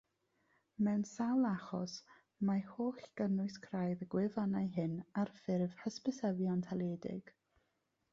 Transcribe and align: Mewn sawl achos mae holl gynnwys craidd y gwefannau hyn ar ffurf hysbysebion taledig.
Mewn 0.85 1.01
sawl 1.07 1.49
achos 1.49 1.97
mae 2.49 2.63
holl 2.69 3.03
gynnwys 3.21 3.59
craidd 3.65 4.01
y 4.07 4.07
gwefannau 4.15 4.71
hyn 4.79 4.97
ar 5.25 5.33
ffurf 5.43 5.77
hysbysebion 5.83 6.65
taledig. 6.69 7.31